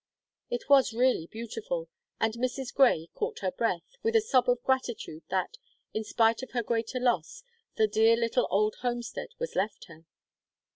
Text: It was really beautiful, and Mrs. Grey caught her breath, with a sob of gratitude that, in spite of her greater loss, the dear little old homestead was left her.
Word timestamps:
It 0.49 0.67
was 0.67 0.93
really 0.95 1.27
beautiful, 1.27 1.87
and 2.19 2.33
Mrs. 2.33 2.73
Grey 2.73 3.11
caught 3.13 3.41
her 3.41 3.51
breath, 3.51 3.97
with 4.01 4.15
a 4.15 4.21
sob 4.21 4.49
of 4.49 4.63
gratitude 4.63 5.21
that, 5.29 5.57
in 5.93 6.03
spite 6.03 6.41
of 6.41 6.53
her 6.53 6.63
greater 6.63 6.99
loss, 6.99 7.43
the 7.75 7.85
dear 7.87 8.15
little 8.15 8.47
old 8.49 8.73
homestead 8.81 9.29
was 9.37 9.55
left 9.55 9.85
her. 9.89 10.05